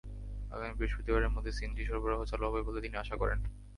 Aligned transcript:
আগামী 0.51 0.73
বৃহস্পতিবারের 0.77 1.33
মধ্যে 1.35 1.51
সিএনজি 1.51 1.83
সরবরাহ 1.85 2.19
চালু 2.25 2.43
হবে 2.47 2.61
বলে 2.63 2.79
তিনি 2.81 2.95
আশা 2.97 3.15
করেন। 3.21 3.39